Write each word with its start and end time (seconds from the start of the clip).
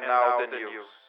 And 0.00 0.08
now 0.08 0.40
the 0.40 0.46
news. 0.56 0.99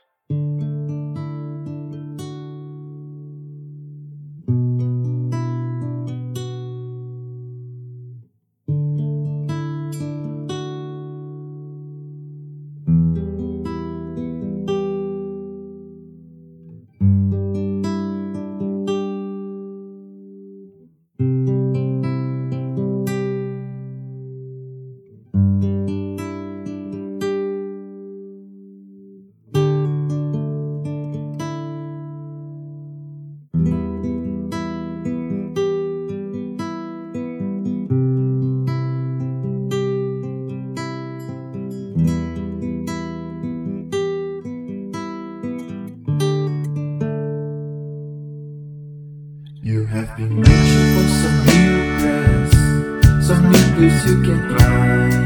Have 50.01 50.17
been 50.17 50.35
reaching 50.35 50.87
for 50.95 51.07
some 51.21 51.45
new 51.45 51.99
grass, 51.99 53.27
some 53.27 53.51
new 53.51 53.75
blues 53.75 54.05
you 54.07 54.23
can. 54.23 55.20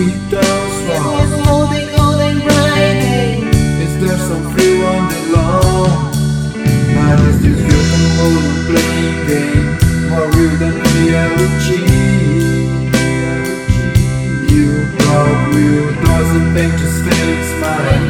The 0.00 0.06
way 0.06 0.12
it 0.12 0.30
does 0.30 0.82
It 0.82 1.02
was 1.04 1.46
holding, 1.46 1.88
holding, 1.96 2.38
riding 2.46 3.48
Is 3.80 3.92
there 4.00 4.18
some 4.18 4.52
free 4.52 4.82
on 4.82 5.08
the 5.08 5.20
law? 5.34 6.12
But 6.94 7.20
is 7.28 7.42
this 7.42 7.60
real 7.68 7.86
and 8.26 8.66
playing 8.68 9.18
game 9.28 9.66
more 10.10 10.28
real 10.36 10.56
than 10.62 10.74
reality? 10.96 11.82
You 14.54 14.68
broke 14.98 15.42
real 15.54 15.88
doesn't 16.04 16.54
make 16.54 16.72
you 16.72 16.90
stay 17.00 17.58
smile. 17.58 18.09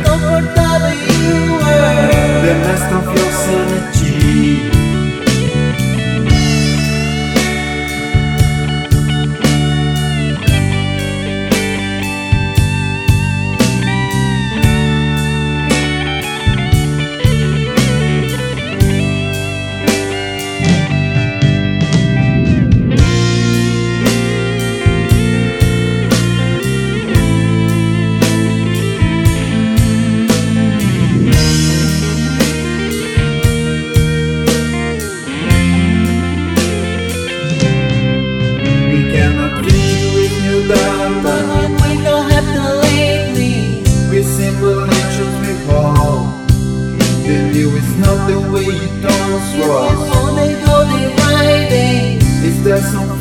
The 47.61 47.67
is 47.77 47.95
not 47.99 48.27
the 48.27 48.41
way 48.53 48.65
it 48.65 49.05
It 49.05 49.61
was 49.61 49.69
was. 49.69 50.09
holding, 50.09 50.57
holding, 50.65 51.13
riding 51.21 52.17
Is 52.49 52.57
there 52.65 52.81
some 52.81 53.21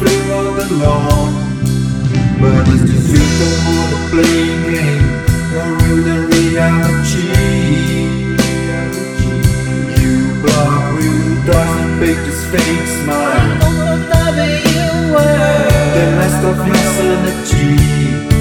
the 0.56 0.76
law? 0.80 1.28
But 2.40 2.64
it's 2.72 2.88
just 2.90 3.10
you 3.12 3.26
the 3.40 3.50
more 3.68 3.88
the 3.92 4.00
playing 4.12 4.62
game, 4.72 5.08
more 5.52 5.72
real 5.84 6.00
than 6.08 6.22
reality. 6.32 7.28
You 10.00 10.16
block 10.40 10.84
real 10.96 11.30
doesn't 11.44 11.92
fake 12.00 12.22
this 12.24 12.42
fake 12.48 12.88
smile. 13.04 13.44
You 13.60 15.12
The 15.96 16.06
rest 16.16 16.42
of 16.48 16.58
your 16.66 16.84
sanity. 16.96 18.39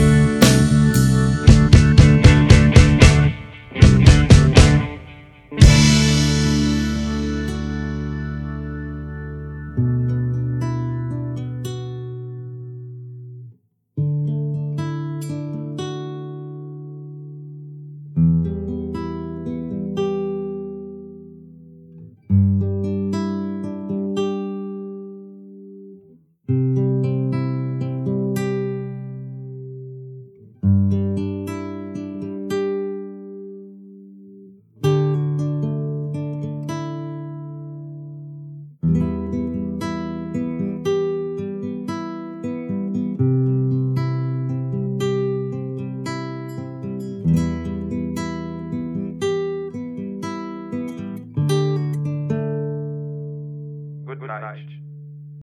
Night. 54.49 54.88